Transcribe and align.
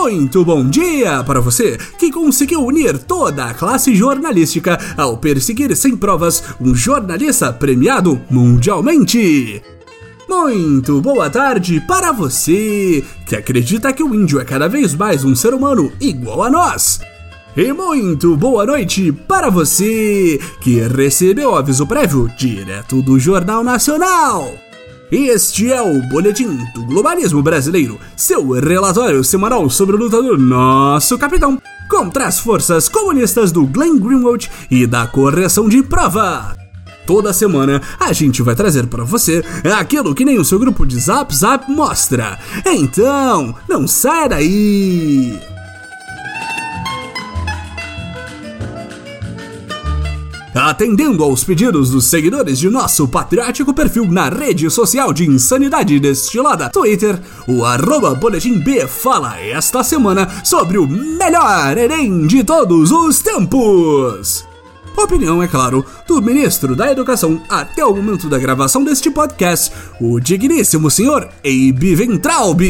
muito 0.00 0.44
bom 0.44 0.64
dia 0.64 1.24
para 1.24 1.40
você 1.40 1.76
que 1.98 2.12
conseguiu 2.12 2.64
unir 2.64 2.98
toda 2.98 3.46
a 3.46 3.54
classe 3.54 3.94
jornalística 3.96 4.78
ao 4.96 5.18
perseguir 5.18 5.74
sem 5.76 5.96
provas 5.96 6.42
um 6.60 6.72
jornalista 6.72 7.52
premiado 7.52 8.20
mundialmente. 8.30 9.60
Muito 10.28 11.00
boa 11.00 11.28
tarde 11.28 11.80
para 11.80 12.12
você 12.12 13.04
que 13.26 13.34
acredita 13.34 13.92
que 13.92 14.02
o 14.02 14.14
índio 14.14 14.38
é 14.38 14.44
cada 14.44 14.68
vez 14.68 14.94
mais 14.94 15.24
um 15.24 15.34
ser 15.34 15.52
humano 15.52 15.92
igual 16.00 16.44
a 16.44 16.50
nós. 16.50 17.00
E 17.56 17.72
muito 17.72 18.36
boa 18.36 18.64
noite 18.64 19.10
para 19.10 19.50
você 19.50 20.38
que 20.60 20.80
recebeu 20.80 21.56
aviso 21.56 21.84
prévio 21.86 22.30
direto 22.38 23.02
do 23.02 23.18
Jornal 23.18 23.64
Nacional. 23.64 24.67
Este 25.10 25.72
é 25.72 25.80
o 25.80 26.02
Boletim 26.02 26.58
do 26.74 26.84
Globalismo 26.84 27.42
Brasileiro, 27.42 27.98
seu 28.14 28.50
relatório 28.50 29.24
semanal 29.24 29.70
sobre 29.70 29.96
o 29.96 29.98
lutador 29.98 30.38
Nosso 30.38 31.16
Capitão 31.16 31.58
contra 31.88 32.26
as 32.26 32.38
forças 32.38 32.90
comunistas 32.90 33.50
do 33.50 33.64
Glenn 33.64 33.98
Greenwald 33.98 34.50
e 34.70 34.86
da 34.86 35.06
correção 35.06 35.66
de 35.66 35.82
prova. 35.82 36.54
Toda 37.06 37.32
semana 37.32 37.80
a 37.98 38.12
gente 38.12 38.42
vai 38.42 38.54
trazer 38.54 38.86
para 38.86 39.02
você 39.02 39.42
aquilo 39.78 40.14
que 40.14 40.26
nem 40.26 40.38
o 40.38 40.44
seu 40.44 40.58
grupo 40.58 40.84
de 40.84 41.00
Zap 41.00 41.34
Zap 41.34 41.70
mostra. 41.72 42.38
Então, 42.66 43.54
não 43.66 43.88
sai 43.88 44.28
daí! 44.28 45.57
Atendendo 50.68 51.24
aos 51.24 51.44
pedidos 51.44 51.88
dos 51.88 52.04
seguidores 52.04 52.58
de 52.58 52.68
nosso 52.68 53.08
patriótico 53.08 53.72
perfil 53.72 54.04
na 54.04 54.28
rede 54.28 54.68
social 54.68 55.14
de 55.14 55.24
insanidade 55.24 55.98
destilada 55.98 56.68
Twitter, 56.68 57.18
o 57.46 57.64
arroba 57.64 58.14
Boletim 58.14 58.58
B 58.58 58.86
fala 58.86 59.40
esta 59.40 59.82
semana 59.82 60.28
sobre 60.44 60.76
o 60.76 60.86
melhor 60.86 61.74
Enem 61.78 62.26
de 62.26 62.44
todos 62.44 62.90
os 62.90 63.18
tempos. 63.20 64.46
Opinião, 64.94 65.42
é 65.42 65.48
claro, 65.48 65.82
do 66.06 66.20
ministro 66.20 66.76
da 66.76 66.92
Educação 66.92 67.40
até 67.48 67.82
o 67.82 67.96
momento 67.96 68.28
da 68.28 68.36
gravação 68.36 68.84
deste 68.84 69.10
podcast, 69.10 69.72
o 69.98 70.20
digníssimo 70.20 70.90
senhor 70.90 71.30
Abe 71.42 71.94
Ventralb 71.94 72.60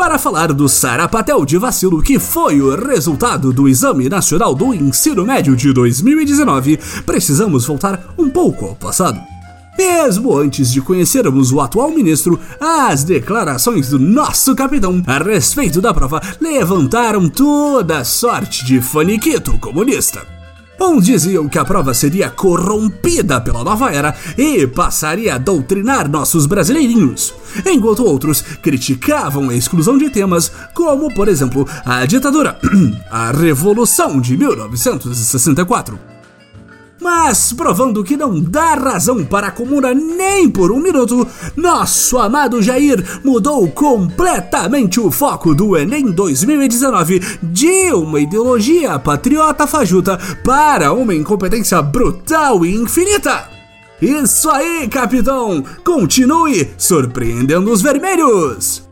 para 0.00 0.18
falar 0.18 0.50
do 0.54 0.66
sarapatel 0.66 1.44
de 1.44 1.58
vacilo 1.58 2.02
que 2.02 2.18
foi 2.18 2.58
o 2.58 2.74
resultado 2.74 3.52
do 3.52 3.68
Exame 3.68 4.08
Nacional 4.08 4.54
do 4.54 4.72
Ensino 4.72 5.26
Médio 5.26 5.54
de 5.54 5.74
2019, 5.74 6.78
precisamos 7.04 7.66
voltar 7.66 8.02
um 8.16 8.30
pouco 8.30 8.64
ao 8.64 8.74
passado. 8.74 9.20
Mesmo 9.76 10.34
antes 10.34 10.72
de 10.72 10.80
conhecermos 10.80 11.52
o 11.52 11.60
atual 11.60 11.90
ministro, 11.90 12.40
as 12.58 13.04
declarações 13.04 13.90
do 13.90 13.98
nosso 13.98 14.56
capitão 14.56 15.02
a 15.06 15.18
respeito 15.18 15.82
da 15.82 15.92
prova 15.92 16.18
levantaram 16.40 17.28
toda 17.28 18.02
sorte 18.02 18.64
de 18.64 18.80
faniquito 18.80 19.58
comunista. 19.58 20.39
Uns 20.80 21.04
diziam 21.04 21.46
que 21.46 21.58
a 21.58 21.64
prova 21.64 21.92
seria 21.92 22.30
corrompida 22.30 23.38
pela 23.38 23.62
nova 23.62 23.90
era 23.92 24.14
e 24.38 24.66
passaria 24.66 25.34
a 25.34 25.38
doutrinar 25.38 26.08
nossos 26.08 26.46
brasileirinhos, 26.46 27.34
enquanto 27.66 28.02
outros 28.02 28.40
criticavam 28.40 29.50
a 29.50 29.54
exclusão 29.54 29.98
de 29.98 30.08
temas 30.08 30.50
como, 30.72 31.12
por 31.12 31.28
exemplo, 31.28 31.68
a 31.84 32.06
ditadura, 32.06 32.58
a 33.12 33.30
Revolução 33.30 34.20
de 34.22 34.38
1964 34.38 36.19
mas 37.00 37.52
provando 37.52 38.04
que 38.04 38.16
não 38.16 38.38
dá 38.40 38.74
razão 38.74 39.24
para 39.24 39.48
a 39.48 39.50
comuna 39.50 39.94
nem 39.94 40.48
por 40.48 40.70
um 40.70 40.78
minuto, 40.78 41.26
nosso 41.56 42.18
amado 42.18 42.62
Jair 42.62 43.02
mudou 43.24 43.68
completamente 43.70 45.00
o 45.00 45.10
foco 45.10 45.54
do 45.54 45.76
Enem 45.76 46.10
2019 46.10 47.38
de 47.42 47.92
uma 47.92 48.20
ideologia 48.20 48.98
patriota 48.98 49.66
fajuta 49.66 50.18
para 50.44 50.92
uma 50.92 51.14
incompetência 51.14 51.80
brutal 51.80 52.64
e 52.64 52.74
infinita. 52.74 53.48
Isso 54.00 54.50
aí, 54.50 54.88
capitão! 54.88 55.62
Continue 55.84 56.70
surpreendendo 56.78 57.70
os 57.70 57.82
vermelhos! 57.82 58.89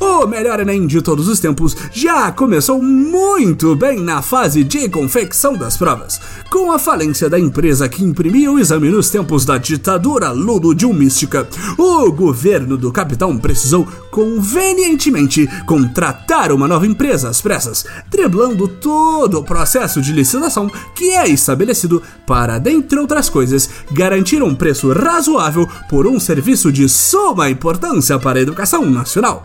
O 0.00 0.26
melhor 0.26 0.60
Enem 0.60 0.86
de 0.86 1.02
todos 1.02 1.28
os 1.28 1.38
tempos 1.38 1.76
já 1.92 2.32
começou 2.32 2.82
muito 2.82 3.76
bem 3.76 4.00
na 4.00 4.22
fase 4.22 4.64
de 4.64 4.88
confecção 4.88 5.54
das 5.54 5.76
provas, 5.76 6.20
com 6.50 6.72
a 6.72 6.78
falência 6.78 7.28
da 7.28 7.38
empresa 7.38 7.88
que 7.88 8.02
imprimia 8.02 8.50
o 8.50 8.58
exame 8.58 8.88
nos 8.88 9.10
tempos 9.10 9.44
da 9.44 9.58
ditadura 9.58 10.30
ludodilmística. 10.30 11.46
O 11.76 12.10
governo 12.10 12.76
do 12.76 12.90
capitão 12.90 13.36
precisou 13.36 13.86
convenientemente 14.10 15.46
contratar 15.66 16.52
uma 16.52 16.66
nova 16.66 16.86
empresa 16.86 17.28
às 17.28 17.40
pressas, 17.40 17.84
driblando 18.10 18.66
todo 18.66 19.38
o 19.38 19.44
processo 19.44 20.00
de 20.00 20.12
licitação 20.12 20.70
que 20.94 21.10
é 21.10 21.28
estabelecido 21.28 22.02
para, 22.26 22.58
dentre 22.58 22.98
outras 22.98 23.28
coisas, 23.28 23.68
garantir 23.90 24.42
um 24.42 24.54
preço 24.54 24.90
razoável 24.92 25.68
por 25.88 26.06
um 26.06 26.18
serviço 26.18 26.72
de 26.72 26.88
suma 26.88 27.50
importância 27.50 28.18
para 28.18 28.38
a 28.38 28.42
educação 28.42 28.88
nacional. 28.88 29.44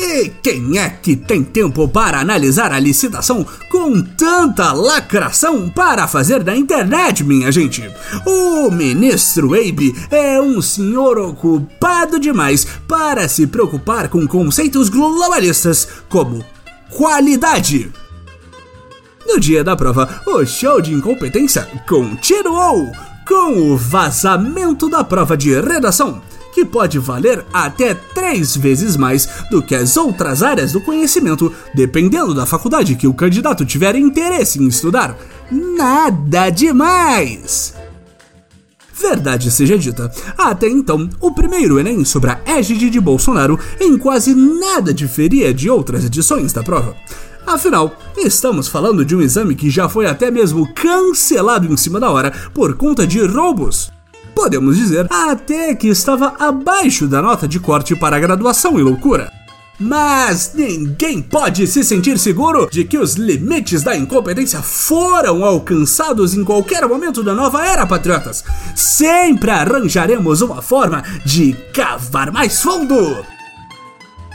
E 0.00 0.28
quem 0.40 0.78
é 0.78 0.88
que 0.88 1.16
tem 1.16 1.42
tempo 1.42 1.88
para 1.88 2.20
analisar 2.20 2.70
a 2.70 2.78
licitação 2.78 3.44
com 3.68 4.00
tanta 4.00 4.72
lacração 4.72 5.68
para 5.68 6.06
fazer 6.06 6.44
na 6.44 6.56
internet, 6.56 7.24
minha 7.24 7.50
gente? 7.50 7.82
O 8.24 8.70
ministro 8.70 9.54
Abe 9.54 9.92
é 10.08 10.40
um 10.40 10.62
senhor 10.62 11.18
ocupado 11.18 12.20
demais 12.20 12.64
para 12.86 13.26
se 13.26 13.44
preocupar 13.48 14.08
com 14.08 14.24
conceitos 14.24 14.88
globalistas 14.88 15.88
como 16.08 16.44
qualidade. 16.90 17.90
No 19.26 19.40
dia 19.40 19.64
da 19.64 19.74
prova, 19.74 20.22
o 20.24 20.46
show 20.46 20.80
de 20.80 20.94
incompetência 20.94 21.68
continuou 21.88 22.86
com 23.26 23.72
o 23.72 23.76
vazamento 23.76 24.88
da 24.88 25.02
prova 25.02 25.36
de 25.36 25.60
redação 25.60 26.22
que 26.52 26.64
pode 26.64 26.98
valer 26.98 27.44
até 27.52 27.94
três 27.94 28.56
vezes 28.56 28.96
mais 28.96 29.28
do 29.50 29.62
que 29.62 29.74
as 29.74 29.96
outras 29.96 30.42
áreas 30.42 30.72
do 30.72 30.80
conhecimento, 30.80 31.52
dependendo 31.74 32.34
da 32.34 32.46
faculdade 32.46 32.96
que 32.96 33.06
o 33.06 33.14
candidato 33.14 33.64
tiver 33.64 33.94
interesse 33.96 34.60
em 34.60 34.66
estudar. 34.66 35.16
Nada 35.50 36.50
demais! 36.50 37.74
Verdade 39.00 39.50
seja 39.50 39.78
dita, 39.78 40.10
até 40.36 40.68
então, 40.68 41.08
o 41.20 41.30
primeiro 41.30 41.78
Enem 41.78 42.04
sobre 42.04 42.30
a 42.30 42.40
égide 42.44 42.90
de 42.90 43.00
Bolsonaro 43.00 43.58
em 43.80 43.96
quase 43.96 44.34
nada 44.34 44.92
diferia 44.92 45.54
de 45.54 45.70
outras 45.70 46.04
edições 46.04 46.52
da 46.52 46.64
prova. 46.64 46.96
Afinal, 47.46 47.96
estamos 48.16 48.66
falando 48.66 49.04
de 49.04 49.14
um 49.14 49.22
exame 49.22 49.54
que 49.54 49.70
já 49.70 49.88
foi 49.88 50.06
até 50.06 50.30
mesmo 50.30 50.68
cancelado 50.74 51.72
em 51.72 51.76
cima 51.76 52.00
da 52.00 52.10
hora 52.10 52.32
por 52.52 52.74
conta 52.74 53.06
de 53.06 53.24
roubos 53.24 53.90
podemos 54.38 54.76
dizer 54.76 55.04
até 55.10 55.74
que 55.74 55.88
estava 55.88 56.32
abaixo 56.38 57.08
da 57.08 57.20
nota 57.20 57.48
de 57.48 57.58
corte 57.58 57.96
para 57.96 58.14
a 58.14 58.20
graduação 58.20 58.78
e 58.78 58.82
loucura. 58.84 59.32
Mas 59.80 60.52
ninguém 60.54 61.20
pode 61.20 61.66
se 61.66 61.82
sentir 61.82 62.16
seguro 62.20 62.68
de 62.70 62.84
que 62.84 62.96
os 62.96 63.14
limites 63.14 63.82
da 63.82 63.96
incompetência 63.96 64.62
foram 64.62 65.44
alcançados 65.44 66.34
em 66.34 66.44
qualquer 66.44 66.86
momento 66.86 67.20
da 67.20 67.34
nova 67.34 67.66
era, 67.66 67.84
patriotas. 67.84 68.44
Sempre 68.76 69.50
arranjaremos 69.50 70.40
uma 70.40 70.62
forma 70.62 71.02
de 71.24 71.56
cavar 71.74 72.30
mais 72.30 72.62
fundo. 72.62 73.26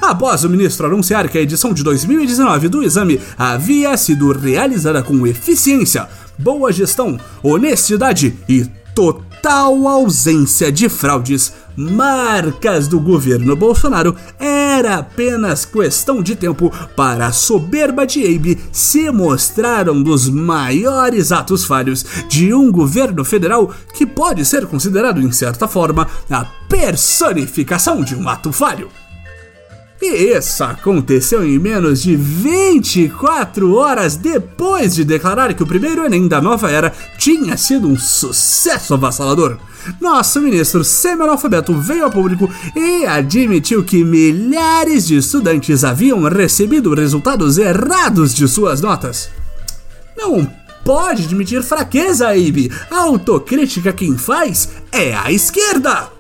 Após 0.02 0.44
o 0.44 0.50
ministro 0.50 0.86
anunciar 0.86 1.30
que 1.30 1.38
a 1.38 1.42
edição 1.42 1.74
de 1.74 1.82
2019 1.82 2.68
do 2.68 2.84
exame 2.84 3.22
havia 3.38 3.96
sido 3.96 4.34
realizada 4.34 5.02
com 5.02 5.26
eficiência, 5.26 6.10
boa 6.38 6.74
gestão, 6.74 7.18
honestidade 7.42 8.38
e 8.50 8.66
total 8.94 9.33
ausência 9.52 10.72
de 10.72 10.88
fraudes, 10.88 11.54
marcas 11.76 12.88
do 12.88 13.00
governo 13.00 13.56
Bolsonaro, 13.56 14.16
era 14.40 14.98
apenas 14.98 15.66
questão 15.66 16.22
de 16.22 16.36
tempo 16.36 16.72
para 16.96 17.28
a 17.28 17.32
soberba 17.32 18.06
de 18.06 18.24
Abe 18.24 18.60
se 18.72 19.10
mostrar 19.12 19.90
um 19.90 20.02
dos 20.02 20.30
maiores 20.30 21.32
atos 21.32 21.66
falhos 21.66 22.06
de 22.30 22.54
um 22.54 22.72
governo 22.72 23.26
federal 23.26 23.74
que 23.94 24.06
pode 24.06 24.46
ser 24.46 24.66
considerado, 24.66 25.22
em 25.22 25.32
certa 25.32 25.68
forma, 25.68 26.08
a 26.30 26.46
personificação 26.70 28.04
de 28.04 28.16
um 28.16 28.30
ato 28.30 28.52
falho. 28.52 28.90
E 30.06 30.36
isso 30.38 30.62
aconteceu 30.66 31.46
em 31.46 31.58
menos 31.58 32.02
de 32.02 32.14
24 32.14 33.74
horas 33.74 34.18
depois 34.18 34.94
de 34.94 35.06
declarar 35.06 35.54
que 35.54 35.64
o 35.64 35.66
primeiro 35.66 36.04
Enem 36.04 36.28
da 36.28 36.42
nova 36.42 36.70
era 36.70 36.94
tinha 37.18 37.56
sido 37.56 37.88
um 37.88 37.98
sucesso 37.98 38.94
avassalador. 38.96 39.58
Nosso 40.02 40.42
ministro 40.42 40.84
semi-analfabeto 40.84 41.74
veio 41.80 42.04
ao 42.04 42.12
público 42.12 42.52
e 42.76 43.06
admitiu 43.06 43.82
que 43.82 44.04
milhares 44.04 45.08
de 45.08 45.16
estudantes 45.16 45.86
haviam 45.86 46.22
recebido 46.24 46.94
resultados 46.94 47.58
errados 47.58 48.36
de 48.36 48.46
suas 48.46 48.82
notas. 48.82 49.30
Não 50.18 50.46
pode 50.84 51.24
admitir 51.24 51.64
fraqueza, 51.64 52.28
Abe. 52.28 52.70
A 52.92 53.04
autocrítica 53.04 53.94
quem 53.94 54.18
faz 54.18 54.68
é 54.92 55.16
a 55.16 55.32
esquerda. 55.32 56.12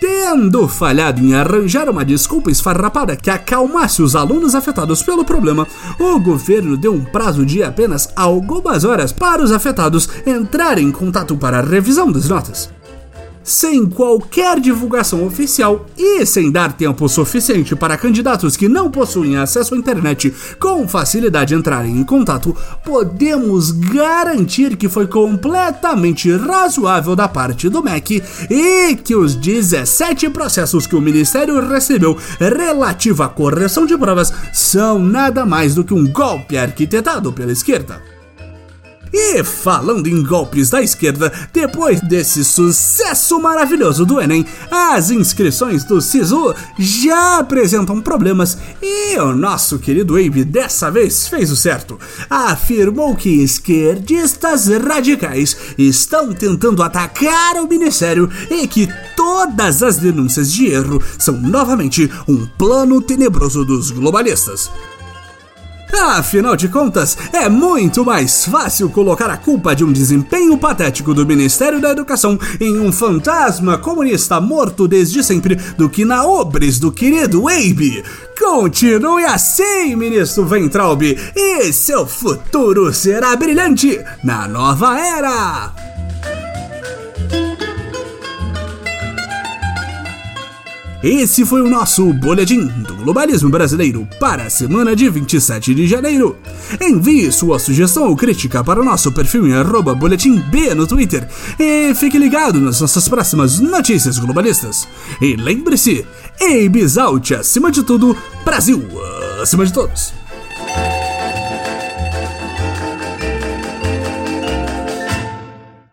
Tendo 0.00 0.66
falhado 0.68 1.20
em 1.20 1.34
arranjar 1.34 1.88
uma 1.88 2.04
desculpa 2.04 2.50
esfarrapada 2.50 3.16
que 3.16 3.30
acalmasse 3.30 4.02
os 4.02 4.16
alunos 4.16 4.54
afetados 4.54 5.02
pelo 5.02 5.24
problema, 5.24 5.66
o 5.98 6.18
governo 6.18 6.76
deu 6.76 6.92
um 6.92 7.04
prazo 7.04 7.46
de 7.46 7.62
apenas 7.62 8.08
algumas 8.16 8.84
horas 8.84 9.12
para 9.12 9.42
os 9.42 9.52
afetados 9.52 10.08
entrarem 10.26 10.88
em 10.88 10.92
contato 10.92 11.36
para 11.36 11.58
a 11.58 11.62
revisão 11.62 12.10
das 12.10 12.28
notas 12.28 12.73
sem 13.44 13.86
qualquer 13.86 14.58
divulgação 14.58 15.24
oficial 15.26 15.86
e 15.96 16.24
sem 16.24 16.50
dar 16.50 16.72
tempo 16.72 17.08
suficiente 17.08 17.76
para 17.76 17.98
candidatos 17.98 18.56
que 18.56 18.68
não 18.68 18.90
possuem 18.90 19.36
acesso 19.36 19.74
à 19.74 19.78
internet 19.78 20.34
com 20.58 20.88
facilidade 20.88 21.54
entrarem 21.54 21.98
em 21.98 22.04
contato, 22.04 22.56
podemos 22.84 23.70
garantir 23.70 24.76
que 24.76 24.88
foi 24.88 25.06
completamente 25.06 26.34
razoável 26.34 27.14
da 27.14 27.28
parte 27.28 27.68
do 27.68 27.82
MEC 27.82 28.22
e 28.50 28.96
que 28.96 29.14
os 29.14 29.34
17 29.34 30.30
processos 30.30 30.86
que 30.86 30.96
o 30.96 31.00
Ministério 31.00 31.60
recebeu 31.68 32.18
relativo 32.38 33.22
à 33.22 33.28
correção 33.28 33.84
de 33.84 33.96
provas 33.98 34.32
são 34.52 34.98
nada 34.98 35.44
mais 35.44 35.74
do 35.74 35.84
que 35.84 35.92
um 35.92 36.10
golpe 36.10 36.56
arquitetado 36.56 37.32
pela 37.32 37.52
esquerda. 37.52 38.13
E 39.16 39.44
falando 39.44 40.08
em 40.08 40.24
golpes 40.24 40.70
da 40.70 40.82
esquerda, 40.82 41.32
depois 41.52 42.00
desse 42.00 42.42
sucesso 42.42 43.38
maravilhoso 43.38 44.04
do 44.04 44.20
Enem, 44.20 44.44
as 44.68 45.08
inscrições 45.08 45.84
do 45.84 46.00
SISU 46.00 46.52
já 46.76 47.38
apresentam 47.38 48.00
problemas 48.00 48.58
e 48.82 49.16
o 49.20 49.32
nosso 49.32 49.78
querido 49.78 50.16
Abe 50.16 50.44
dessa 50.44 50.90
vez 50.90 51.28
fez 51.28 51.52
o 51.52 51.56
certo. 51.56 51.96
Afirmou 52.28 53.14
que 53.14 53.40
esquerdistas 53.40 54.66
radicais 54.66 55.56
estão 55.78 56.32
tentando 56.32 56.82
atacar 56.82 57.54
o 57.62 57.68
ministério 57.68 58.28
e 58.50 58.66
que 58.66 58.88
todas 59.14 59.84
as 59.84 59.96
denúncias 59.96 60.52
de 60.52 60.66
erro 60.66 61.00
são 61.20 61.40
novamente 61.40 62.10
um 62.26 62.46
plano 62.58 63.00
tenebroso 63.00 63.64
dos 63.64 63.92
globalistas. 63.92 64.68
Afinal 66.02 66.56
de 66.56 66.68
contas, 66.68 67.16
é 67.32 67.48
muito 67.48 68.04
mais 68.04 68.44
fácil 68.44 68.90
colocar 68.90 69.30
a 69.30 69.36
culpa 69.36 69.76
de 69.76 69.84
um 69.84 69.92
desempenho 69.92 70.58
patético 70.58 71.14
do 71.14 71.24
Ministério 71.24 71.80
da 71.80 71.90
Educação 71.90 72.38
em 72.60 72.80
um 72.80 72.90
fantasma 72.90 73.78
comunista 73.78 74.40
morto 74.40 74.88
desde 74.88 75.22
sempre 75.22 75.54
do 75.78 75.88
que 75.88 76.04
na 76.04 76.26
obras 76.26 76.78
do 76.78 76.90
querido 76.90 77.48
Abe. 77.48 78.04
Continue 78.38 79.24
assim, 79.24 79.94
ministro 79.94 80.44
Ventralb, 80.44 81.02
e 81.02 81.72
seu 81.72 82.06
futuro 82.06 82.92
será 82.92 83.36
brilhante 83.36 84.00
na 84.22 84.48
nova 84.48 84.98
era! 84.98 85.73
Esse 91.04 91.44
foi 91.44 91.60
o 91.60 91.68
nosso 91.68 92.14
boletim 92.14 92.66
do 92.66 92.94
globalismo 92.96 93.50
brasileiro 93.50 94.08
para 94.18 94.44
a 94.44 94.48
semana 94.48 94.96
de 94.96 95.10
27 95.10 95.74
de 95.74 95.86
janeiro. 95.86 96.38
Envie 96.80 97.30
sua 97.30 97.58
sugestão 97.58 98.08
ou 98.08 98.16
crítica 98.16 98.64
para 98.64 98.80
o 98.80 98.84
nosso 98.84 99.12
perfil 99.12 99.46
em 99.46 99.52
arroba 99.52 99.94
boletim 99.94 100.40
B 100.40 100.74
no 100.74 100.86
Twitter 100.86 101.28
e 101.60 101.94
fique 101.94 102.16
ligado 102.16 102.58
nas 102.58 102.80
nossas 102.80 103.06
próximas 103.06 103.60
notícias 103.60 104.18
globalistas. 104.18 104.88
E 105.20 105.36
lembre-se, 105.36 106.06
Out 106.98 107.34
acima 107.34 107.70
de 107.70 107.82
tudo, 107.82 108.16
Brasil 108.42 108.82
acima 109.42 109.66
de 109.66 109.74
todos. 109.74 110.23